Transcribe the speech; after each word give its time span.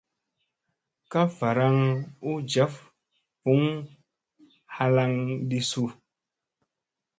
Ka 1.11 1.21
varaŋ 1.37 1.77
u 2.29 2.31
njaf 2.47 2.73
buŋ 3.43 3.61
halaŋ 4.75 5.11
ɗi 5.49 5.59
su. 5.69 5.83